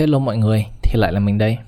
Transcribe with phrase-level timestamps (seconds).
[0.00, 1.58] Hello mọi người, thì lại là mình đây.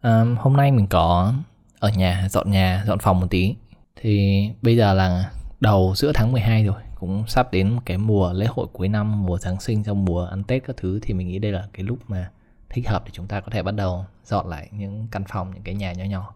[0.00, 1.34] À, hôm nay mình có
[1.78, 3.54] ở nhà dọn nhà, dọn phòng một tí.
[3.96, 5.30] Thì bây giờ là
[5.60, 9.38] đầu giữa tháng 12 rồi, cũng sắp đến cái mùa lễ hội cuối năm, mùa
[9.38, 11.98] Giáng sinh, trong mùa ăn Tết các thứ thì mình nghĩ đây là cái lúc
[12.08, 12.30] mà
[12.68, 15.62] thích hợp để chúng ta có thể bắt đầu dọn lại những căn phòng, những
[15.62, 16.34] cái nhà nhỏ nhỏ.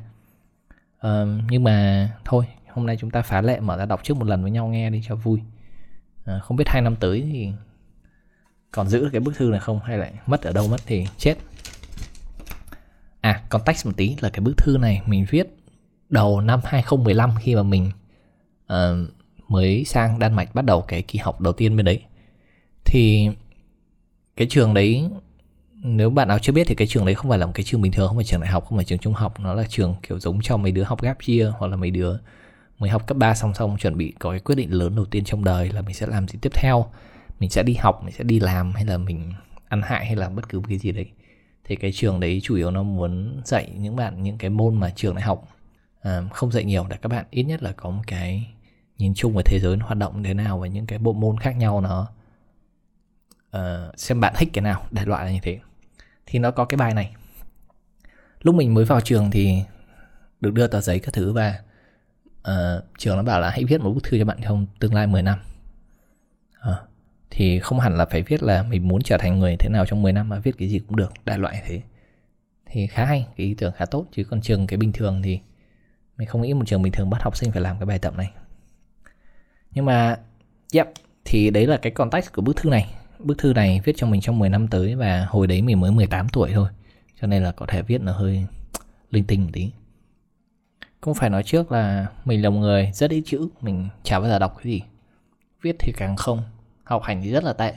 [1.07, 4.27] Uh, nhưng mà thôi hôm nay chúng ta phá lệ mở ra đọc trước một
[4.27, 5.41] lần với nhau nghe đi cho vui.
[6.21, 7.51] Uh, không biết hai năm tới thì
[8.71, 11.35] còn giữ cái bức thư này không hay lại mất ở đâu mất thì chết.
[13.21, 15.47] À context một tí là cái bức thư này mình viết
[16.09, 17.91] đầu năm 2015 khi mà mình
[18.73, 18.77] uh,
[19.47, 22.03] mới sang Đan Mạch bắt đầu cái kỳ học đầu tiên bên đấy.
[22.85, 23.29] Thì
[24.39, 25.09] cái trường đấy
[25.73, 27.81] nếu bạn nào chưa biết thì cái trường đấy không phải là một cái trường
[27.81, 29.39] bình thường không phải trường đại học không phải trường trung học.
[29.39, 32.17] Nó là trường kiểu giống cho mấy đứa học gap year hoặc là mấy đứa
[32.77, 35.23] mới học cấp 3 song song chuẩn bị có cái quyết định lớn đầu tiên
[35.23, 36.85] trong đời là mình sẽ làm gì tiếp theo.
[37.39, 39.33] Mình sẽ đi học mình sẽ đi làm hay là mình
[39.67, 41.05] ăn hại hay là bất cứ cái gì đấy.
[41.63, 44.89] Thì cái trường đấy chủ yếu nó muốn dạy những bạn những cái môn mà
[44.95, 45.47] trường đại học
[46.01, 46.85] à, không dạy nhiều.
[46.89, 48.47] Để các bạn ít nhất là có một cái
[48.97, 51.37] nhìn chung về thế giới nó hoạt động thế nào và những cái bộ môn
[51.37, 52.07] khác nhau nó
[53.57, 55.59] uh, xem bạn thích cái nào đại loại là như thế.
[56.25, 57.15] Thì nó có cái bài này.
[58.41, 59.63] Lúc mình mới vào trường thì
[60.41, 61.59] được đưa tờ giấy các thứ và
[62.39, 65.07] uh, trường nó bảo là hãy viết một bức thư cho bạn trong tương lai
[65.07, 65.39] 10 năm.
[66.69, 66.75] Uh,
[67.29, 70.01] thì không hẳn là phải viết là mình muốn trở thành người thế nào trong
[70.01, 71.81] 10 năm mà viết cái gì cũng được đại loại thế.
[72.65, 75.39] Thì khá hay cái ý tưởng khá tốt chứ còn trường cái bình thường thì
[76.17, 78.13] mình không nghĩ một trường bình thường bắt học sinh phải làm cái bài tập
[78.17, 78.31] này.
[79.71, 80.17] Nhưng mà
[80.73, 80.87] yep
[81.25, 84.21] thì đấy là cái context của bức thư này bức thư này viết cho mình
[84.21, 86.69] trong 10 năm tới và hồi đấy mình mới 18 tuổi thôi.
[87.21, 88.45] Cho nên là có thể viết nó hơi
[89.11, 89.71] linh tinh một tí.
[91.01, 94.29] Cũng phải nói trước là mình là một người rất ít chữ mình chả bao
[94.29, 94.81] giờ đọc cái gì.
[95.61, 96.43] Viết thì càng không
[96.83, 97.73] học hành thì rất là tệ.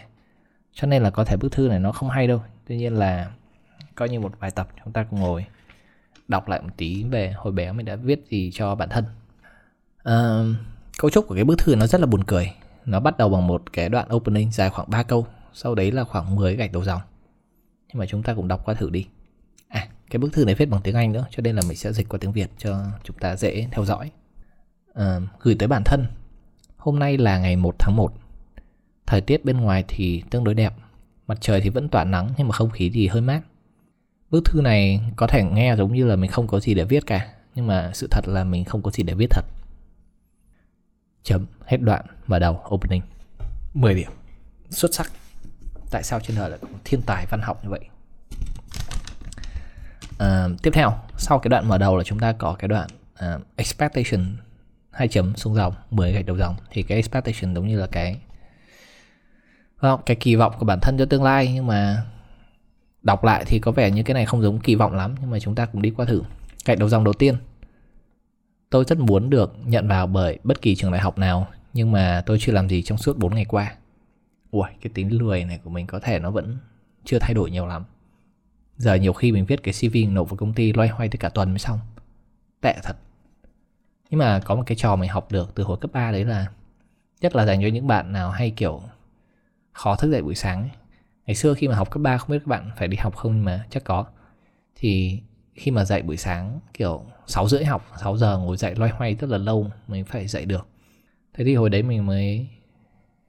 [0.72, 2.42] Cho nên là có thể bức thư này nó không hay đâu.
[2.66, 3.30] Tuy nhiên là
[3.94, 5.44] coi như một bài tập chúng ta cùng ngồi
[6.28, 9.04] đọc lại một tí về hồi bé mình đã viết gì cho bản thân.
[10.04, 10.44] À,
[10.98, 12.52] cấu trúc của cái bức thư nó rất là buồn cười
[12.86, 16.04] nó bắt đầu bằng một cái đoạn opening dài khoảng 3 câu sau đấy là
[16.04, 17.00] khoảng 10 gạch đầu dòng.
[17.88, 19.06] Nhưng mà chúng ta cũng đọc qua thử đi.
[19.68, 21.92] À cái bức thư này viết bằng tiếng Anh nữa cho nên là mình sẽ
[21.92, 24.10] dịch qua tiếng Việt cho chúng ta dễ theo dõi.
[24.94, 26.06] À, gửi tới bản thân.
[26.76, 28.12] Hôm nay là ngày 1 tháng 1
[29.06, 30.74] thời tiết bên ngoài thì tương đối đẹp.
[31.26, 33.42] Mặt trời thì vẫn tỏa nắng nhưng mà không khí thì hơi mát.
[34.30, 37.06] Bức thư này có thể nghe giống như là mình không có gì để viết
[37.06, 39.44] cả nhưng mà sự thật là mình không có gì để viết thật
[41.22, 43.02] chấm hết đoạn mở đầu opening.
[43.74, 44.10] 10 điểm.
[44.70, 45.10] Xuất sắc.
[45.90, 47.80] Tại sao trên đời lại có thiên tài văn học như vậy?
[50.18, 53.42] À, tiếp theo sau cái đoạn mở đầu là chúng ta có cái đoạn uh,
[53.56, 54.36] expectation
[54.90, 56.56] hai chấm xuống dòng 10 gạch đầu dòng.
[56.70, 58.20] Thì cái expectation giống như là cái
[59.76, 61.52] không, cái kỳ vọng của bản thân cho tương lai.
[61.54, 62.02] Nhưng mà
[63.02, 65.14] đọc lại thì có vẻ như cái này không giống kỳ vọng lắm.
[65.20, 66.22] Nhưng mà chúng ta cùng đi qua thử.
[66.64, 67.36] Gạch đầu dòng đầu tiên
[68.72, 72.22] Tôi rất muốn được nhận vào bởi bất kỳ trường đại học nào Nhưng mà
[72.26, 73.74] tôi chưa làm gì trong suốt 4 ngày qua.
[74.50, 76.58] Ui, cái tính lười này của mình có thể nó vẫn
[77.04, 77.84] chưa thay đổi nhiều lắm.
[78.76, 81.28] Giờ nhiều khi mình viết cái CV nộp vào công ty loay hoay tới cả
[81.28, 81.78] tuần mới xong.
[82.60, 82.96] Tệ thật.
[84.10, 86.46] Nhưng mà có một cái trò mình học được từ hồi cấp 3 đấy là
[87.20, 88.82] Nhất là dành cho những bạn nào hay kiểu
[89.72, 90.70] khó thức dậy buổi sáng ấy.
[91.26, 93.34] Ngày xưa khi mà học cấp 3 không biết các bạn phải đi học không
[93.34, 94.04] nhưng mà chắc có.
[94.74, 95.22] Thì
[95.54, 99.14] khi mà dậy buổi sáng, kiểu 6 rưỡi học 6 giờ ngồi dậy loay hoay
[99.14, 100.66] rất là lâu mình phải dậy được.
[101.34, 102.48] Thế thì hồi đấy mình mới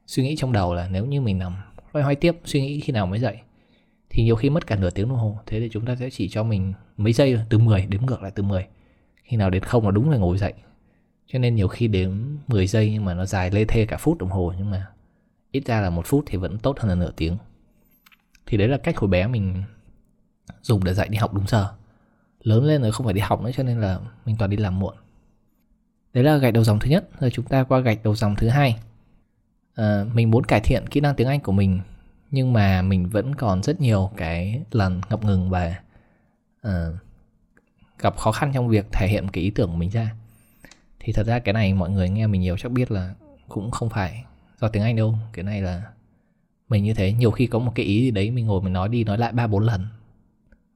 [0.07, 1.55] suy nghĩ trong đầu là nếu như mình nằm
[1.93, 3.37] loay hoay tiếp, suy nghĩ khi nào mới dậy,
[4.09, 5.39] thì nhiều khi mất cả nửa tiếng đồng hồ.
[5.45, 8.31] Thế thì chúng ta sẽ chỉ cho mình mấy giây từ 10 đếm ngược lại
[8.35, 8.67] từ 10
[9.23, 10.53] khi nào đến không là đúng là ngồi dậy.
[11.27, 12.11] Cho nên nhiều khi đếm
[12.47, 14.87] 10 giây nhưng mà nó dài lê thê cả phút đồng hồ, nhưng mà
[15.51, 17.37] ít ra là một phút thì vẫn tốt hơn là nửa tiếng.
[18.45, 19.63] Thì đấy là cách hồi bé mình
[20.61, 21.73] dùng để dạy đi học đúng giờ
[22.43, 24.79] lớn lên rồi không phải đi học nữa cho nên là mình toàn đi làm
[24.79, 24.95] muộn.
[26.13, 27.09] Đấy là gạch đầu dòng thứ nhất.
[27.19, 28.75] Rồi chúng ta qua gạch đầu dòng thứ hai.
[29.75, 31.79] À, mình muốn cải thiện kỹ năng tiếng anh của mình
[32.33, 35.75] nhưng mà mình vẫn còn rất nhiều cái lần ngập ngừng và
[36.67, 36.71] uh,
[37.99, 40.13] gặp khó khăn trong việc thể hiện cái ý tưởng của mình ra.
[40.99, 43.13] Thì thật ra cái này mọi người nghe mình nhiều chắc biết là
[43.47, 44.23] cũng không phải
[44.61, 45.17] do tiếng anh đâu.
[45.33, 45.83] Cái này là
[46.69, 48.89] mình như thế nhiều khi có một cái ý gì đấy mình ngồi mình nói
[48.89, 49.87] đi nói lại ba bốn lần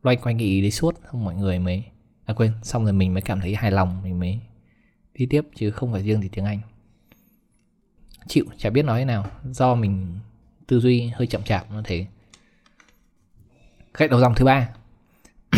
[0.04, 1.84] loanh quanh cái ý đấy suốt không mọi người mới
[2.26, 4.40] à quên, xong rồi mình mới cảm thấy hài lòng, mình mới
[5.14, 6.60] đi tiếp, chứ không phải riêng thì tiếng anh.
[8.28, 10.20] Chịu, chả biết nói thế nào, do mình
[10.68, 12.06] tư duy hơi chậm chạp nó thế.
[13.94, 14.70] Cách đầu dòng thứ ba,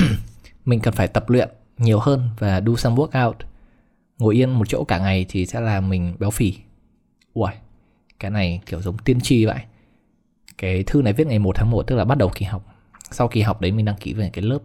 [0.65, 3.33] mình cần phải tập luyện nhiều hơn và do some workout.
[4.17, 6.57] Ngồi yên một chỗ cả ngày thì sẽ làm mình béo phì.
[7.33, 7.51] Ui
[8.19, 9.59] cái này kiểu giống tiên tri vậy.
[10.57, 12.65] Cái thư này viết ngày 1 tháng 1 tức là bắt đầu kỳ học
[13.11, 14.59] sau kỳ học đấy mình đăng ký về cái lớp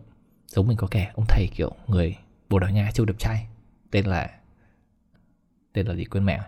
[0.47, 2.17] giống mình có kẻ ông thầy kiểu người
[2.49, 3.47] bồ đào nha châu đẹp trai
[3.91, 4.31] tên là
[5.73, 6.41] tên là gì quên mẹ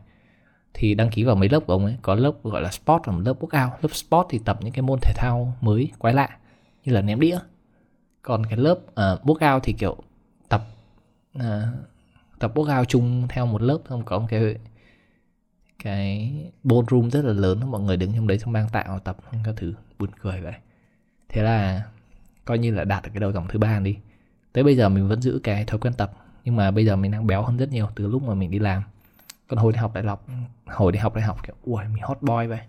[0.75, 3.12] thì đăng ký vào mấy lớp của ông ấy có lớp gọi là sport và
[3.12, 6.38] một lớp workout lớp sport thì tập những cái môn thể thao mới quái lạ
[6.84, 7.38] như là ném đĩa.
[8.22, 9.96] Còn cái lớp à, uh, workout thì kiểu
[10.49, 10.66] tập
[11.38, 11.42] uh,
[12.38, 14.56] tập workout chung theo một lớp không có một cái
[15.78, 16.32] cái
[16.62, 19.75] ballroom rất là lớn mọi người đứng trong đấy xong mang tạo tập các thứ
[19.99, 20.54] buồn cười vậy
[21.28, 21.84] thế là
[22.44, 23.99] coi như là đạt được cái đầu dòng thứ ba đi.
[24.52, 26.12] Tới bây giờ mình vẫn giữ cái thói quen tập
[26.44, 28.58] nhưng mà bây giờ mình đang béo hơn rất nhiều từ lúc mà mình đi
[28.58, 28.82] làm.
[29.49, 30.26] Còn hồi đi học đại học
[30.67, 32.61] hồi đi học đại học kiểu ui mình hot boy vậy.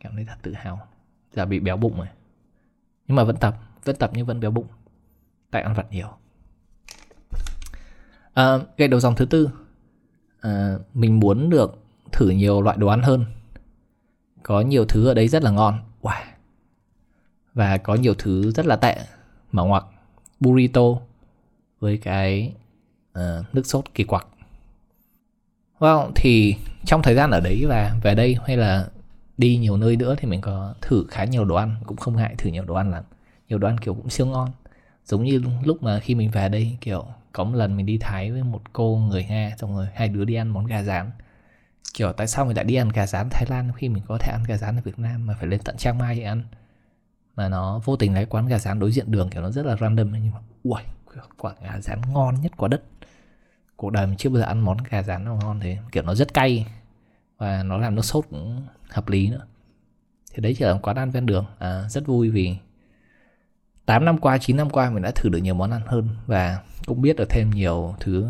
[0.00, 0.88] Cảm thấy thật tự hào.
[1.32, 2.06] Giờ bị béo bụng rồi.
[3.06, 4.66] Nhưng mà vẫn tập vẫn tập nhưng vẫn béo bụng.
[5.50, 6.08] Tại ăn vặt nhiều.
[8.34, 9.50] À, cái đầu dòng thứ tư.
[10.40, 13.24] À, mình muốn được thử nhiều loại đồ ăn hơn.
[14.42, 15.78] Có nhiều thứ ở đấy rất là ngon.
[16.02, 16.22] Wow
[17.58, 18.96] và có nhiều thứ rất là tệ.
[19.52, 19.84] Mà ngoặc
[20.40, 20.82] burrito
[21.80, 22.52] với cái
[23.18, 24.26] uh, nước sốt kỳ quặc.
[25.78, 28.88] Wow, thì trong thời gian ở đấy và về đây hay là
[29.38, 32.34] đi nhiều nơi nữa thì mình có thử khá nhiều đồ ăn cũng không ngại
[32.38, 33.04] thử nhiều đồ ăn lắm.
[33.48, 34.50] Nhiều đồ ăn kiểu cũng siêu ngon.
[35.04, 38.30] Giống như lúc mà khi mình về đây kiểu có một lần mình đi Thái
[38.30, 41.10] với một cô người Nga xong rồi hai đứa đi ăn món gà rán.
[41.94, 44.32] Kiểu tại sao mình lại đi ăn gà rán Thái Lan khi mình có thể
[44.32, 46.42] ăn gà rán ở Việt Nam mà phải lên tận Chiang Mai để ăn?
[47.38, 49.76] Mà nó vô tình lấy quán gà rán đối diện đường kiểu nó rất là
[49.76, 50.82] random nhưng mà ui
[51.38, 52.82] quả gà rán ngon nhất quả đất.
[53.76, 55.78] Cuộc đời mình chưa bao giờ ăn món gà rán nào ngon thế.
[55.92, 56.66] Kiểu nó rất cay
[57.36, 59.46] và nó làm nước sốt cũng hợp lý nữa.
[60.34, 62.56] Thì đấy chỉ là quán ăn ven đường à, rất vui vì
[63.86, 66.62] 8 năm qua 9 năm qua mình đã thử được nhiều món ăn hơn và
[66.86, 68.28] cũng biết được thêm nhiều thứ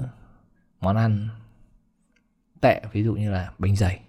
[0.81, 1.28] món ăn
[2.61, 4.00] tệ ví dụ như là bánh dày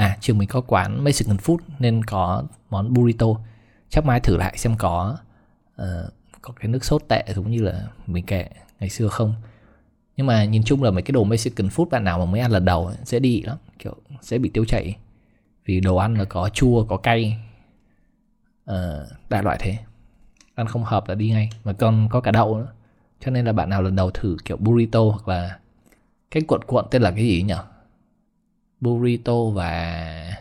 [0.00, 3.26] à trường mình có quán Mexican food nên có món burrito.
[3.88, 5.16] Chắc mai thử lại xem có
[5.82, 5.86] uh,
[6.42, 8.48] có cái nước sốt tệ giống như là mình kể
[8.80, 9.34] ngày xưa không.
[10.16, 12.50] Nhưng mà nhìn chung là mấy cái đồ Mexican food bạn nào mà mới ăn
[12.50, 14.96] lần đầu sẽ đi lắm kiểu sẽ bị tiêu chảy.
[15.64, 17.38] Vì đồ ăn là có chua có cay.
[18.70, 18.76] Uh,
[19.28, 19.78] đại loại thế.
[20.54, 21.50] Ăn không hợp là đi ngay.
[21.64, 22.72] Mà còn có cả đậu nữa.
[23.20, 25.58] Cho nên là bạn nào lần đầu thử kiểu burrito hoặc là
[26.30, 27.54] cái cuộn cuộn tên là cái gì nhỉ
[28.80, 30.36] burrito và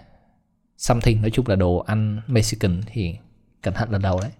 [0.77, 3.15] something nói chung là đồ ăn Mexican thì
[3.62, 4.31] cẩn thận lần đầu đấy.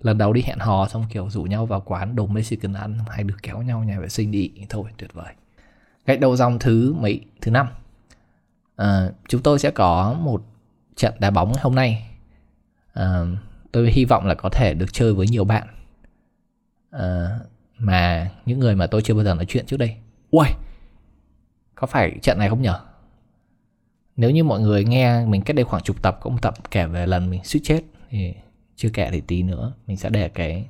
[0.00, 3.24] Lần đầu đi hẹn hò xong kiểu rủ nhau vào quán đồ Mexican ăn hay
[3.24, 5.34] được kéo nhau nhà vệ sinh đi thôi tuyệt vời.
[6.06, 7.20] Gạch đầu dòng thứ mấy?
[7.40, 7.66] Thứ năm.
[8.76, 10.42] À, chúng tôi sẽ có một
[10.96, 12.10] trận đá bóng hôm nay.
[12.92, 13.24] À,
[13.72, 15.66] tôi hy vọng là có thể được chơi với nhiều bạn.
[16.90, 17.38] À,
[17.78, 19.96] mà những người mà tôi chưa bao giờ nói chuyện trước đây.
[20.30, 20.46] Ui
[21.74, 22.80] có phải trận này không nhở?
[24.16, 26.86] Nếu như mọi người nghe mình cách đây khoảng chục tập có một tập kể
[26.86, 27.80] về lần mình suýt chết
[28.10, 28.34] thì
[28.76, 30.66] chưa kể thì tí nữa mình sẽ để cái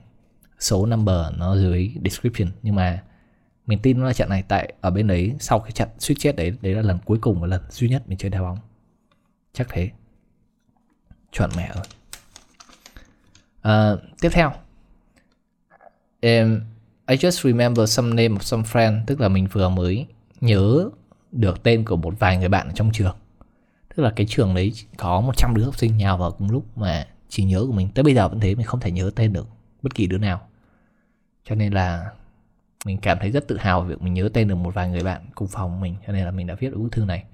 [0.58, 2.48] số number nó dưới description.
[2.62, 3.02] Nhưng mà
[3.66, 6.36] mình tin nó là trận này tại ở bên đấy sau cái trận suýt chết
[6.36, 8.58] đấy đấy là lần cuối cùng và lần duy nhất mình chơi đá bóng.
[9.52, 9.90] Chắc thế.
[11.32, 11.84] Chuẩn mẹ rồi.
[13.62, 14.52] À, tiếp theo.
[16.22, 16.60] Um,
[17.06, 20.06] I just remember some name of some friend tức là mình vừa mới
[20.40, 20.90] nhớ
[21.32, 23.16] được tên của một vài người bạn ở trong trường
[23.96, 27.06] tức là cái trường đấy có 100 đứa học sinh nhào vào cùng lúc mà
[27.28, 27.88] trí nhớ của mình.
[27.94, 29.48] Tới bây giờ vẫn thế mình không thể nhớ tên được
[29.82, 30.40] bất kỳ đứa nào.
[31.44, 32.12] Cho nên là
[32.84, 35.02] mình cảm thấy rất tự hào về việc mình nhớ tên được một vài người
[35.02, 35.96] bạn cùng phòng mình.
[36.06, 37.24] Cho nên là mình đã viết bức thư này.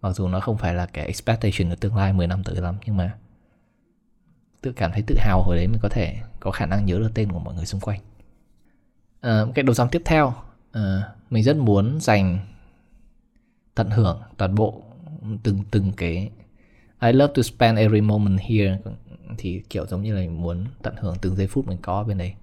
[0.00, 2.76] Mặc dù nó không phải là cái expectation ở tương lai 10 năm tới lắm
[2.86, 3.14] nhưng mà
[4.60, 7.10] tự cảm thấy tự hào hồi đấy mình có thể có khả năng nhớ được
[7.14, 8.00] tên của mọi người xung quanh.
[9.20, 10.34] À, cái đầu dòng tiếp theo.
[10.72, 12.38] À, mình rất muốn dành
[13.74, 14.82] tận hưởng toàn bộ
[15.42, 16.30] từng từng cái.
[17.00, 18.78] I love to spend every moment here.
[19.38, 22.18] Thì kiểu giống như là mình muốn tận hưởng từng giây phút mình có bên
[22.18, 22.34] đấy.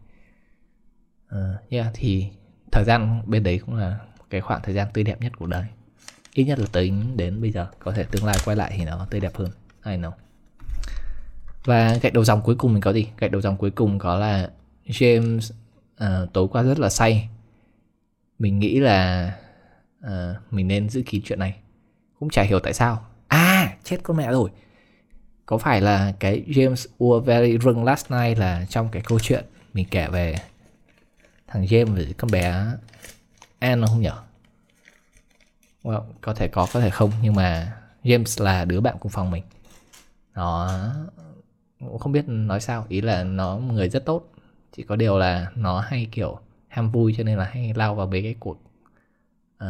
[1.35, 2.27] Uh, yeah thì
[2.71, 5.65] thời gian bên đấy cũng là cái khoảng thời gian tươi đẹp nhất của đời.
[6.33, 9.07] Ít nhất là tính đến bây giờ có thể tương lai quay lại thì nó
[9.09, 9.49] tươi đẹp hơn.
[9.85, 10.11] I know.
[11.65, 13.07] Và gạch đầu dòng cuối cùng mình có gì?
[13.17, 14.49] Gạch đầu dòng cuối cùng có là
[14.85, 15.51] James
[16.03, 17.29] uh, tối qua rất là say.
[18.39, 19.31] Mình nghĩ là
[20.05, 20.09] uh,
[20.51, 21.55] mình nên giữ kín chuyện này
[22.19, 24.49] cũng chả hiểu tại sao à chết con mẹ rồi
[25.45, 29.45] có phải là cái James were very drunk last night là trong cái câu chuyện
[29.73, 30.35] mình kể về
[31.47, 32.65] thằng James với con bé
[33.59, 34.09] Anne không nhỉ?
[35.83, 39.31] Well, có thể có, có thể không nhưng mà James là đứa bạn cùng phòng
[39.31, 39.43] mình.
[40.33, 40.71] Nó
[41.79, 44.31] cũng không biết nói sao, ý là nó người rất tốt.
[44.75, 48.07] Chỉ có điều là nó hay kiểu ham vui cho nên là hay lao vào
[48.07, 48.57] mấy cái cuộc
[49.63, 49.69] uh,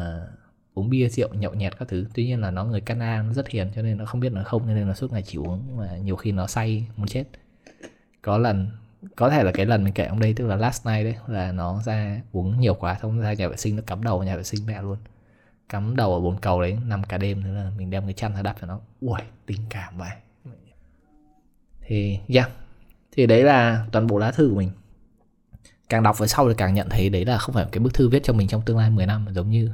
[0.75, 2.05] uống bia, rượu, nhậu nhẹt các thứ.
[2.13, 4.43] Tuy nhiên là nó người Canada nó rất hiền, cho nên nó không biết là
[4.43, 7.23] không, cho nên là suốt ngày chỉ uống mà nhiều khi nó say muốn chết.
[8.21, 8.67] Có lần,
[9.15, 11.51] có thể là cái lần mình kể ông đây, tức là last night đấy, là
[11.51, 14.37] nó ra uống nhiều quá, xong ra nhà vệ sinh, nó cắm đầu vào nhà
[14.37, 14.97] vệ sinh mẹ luôn.
[15.69, 18.35] Cắm đầu ở bồn cầu đấy, nằm cả đêm nữa là mình đem cái chăn
[18.35, 18.79] ra đắp cho nó.
[19.01, 20.11] Ui tình cảm vậy
[21.81, 22.49] thì yeah
[23.11, 24.69] thì đấy là toàn bộ lá thư của mình.
[25.89, 28.09] Càng đọc về sau thì càng nhận thấy đấy là không phải cái bức thư
[28.09, 29.71] viết cho mình trong tương lai 10 năm giống như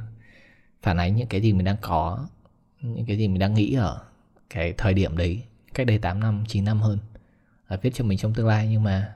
[0.82, 2.28] phản ánh những cái gì mình đang có
[2.80, 4.00] những cái gì mình đang nghĩ ở
[4.50, 5.42] cái thời điểm đấy
[5.74, 6.98] cách đây 8 năm 9 năm hơn
[7.68, 8.68] là viết cho mình trong tương lai.
[8.70, 9.14] Nhưng mà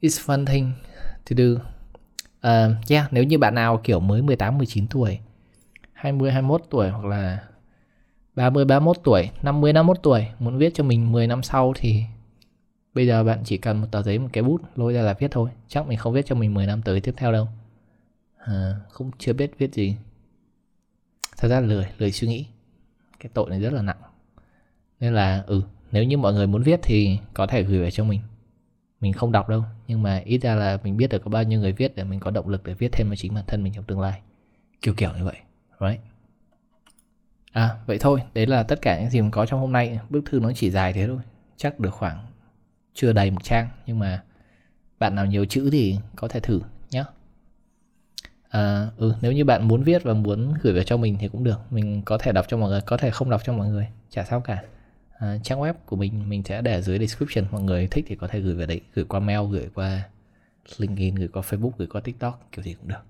[0.00, 0.72] it's fun thing
[1.30, 1.44] to do.
[2.48, 5.18] Uh, yeah nếu như bạn nào kiểu mới 18 19 tuổi
[5.92, 7.38] 20 21 tuổi hoặc là
[8.34, 12.04] 30 31 tuổi 50 51 tuổi muốn viết cho mình 10 năm sau thì
[12.94, 15.30] bây giờ bạn chỉ cần một tờ giấy một cái bút lôi ra là viết
[15.30, 15.50] thôi.
[15.68, 17.48] Chắc mình không viết cho mình 10 năm tới tiếp theo đâu.
[18.38, 19.96] À, không chưa biết viết gì
[21.40, 22.46] thật ra lười lười suy nghĩ.
[23.20, 24.00] Cái tội này rất là nặng.
[25.00, 28.04] Nên là ừ nếu như mọi người muốn viết thì có thể gửi về cho
[28.04, 28.20] mình.
[29.00, 31.60] Mình không đọc đâu, nhưng mà ít ra là mình biết được có bao nhiêu
[31.60, 33.72] người viết để mình có động lực để viết thêm cho chính bản thân mình
[33.72, 34.20] trong tương lai.
[34.82, 35.36] Kiểu kiểu như vậy,
[35.80, 36.00] right?
[37.52, 39.98] À vậy thôi, đấy là tất cả những gì mình có trong hôm nay.
[40.10, 41.18] Bức thư nó chỉ dài thế thôi,
[41.56, 42.26] chắc được khoảng
[42.94, 43.68] chưa đầy một trang.
[43.86, 44.22] Nhưng mà
[44.98, 46.60] bạn nào nhiều chữ thì có thể thử
[48.50, 51.44] à, ừ nếu như bạn muốn viết và muốn gửi về cho mình thì cũng
[51.44, 51.60] được.
[51.70, 54.24] Mình có thể đọc cho mọi người có thể không đọc cho mọi người chả
[54.24, 54.62] sao cả.
[55.18, 57.44] À, trang web của mình mình sẽ để dưới description.
[57.50, 60.02] Mọi người thích thì có thể gửi về đấy gửi qua mail gửi qua
[60.78, 63.04] linkedin gửi qua facebook gửi qua tiktok kiểu gì cũng được.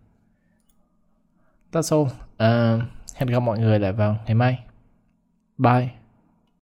[1.72, 2.16] That's all.
[2.36, 2.80] À,
[3.14, 4.58] hẹn gặp mọi người lại vào ngày mai.
[5.58, 5.99] Bye.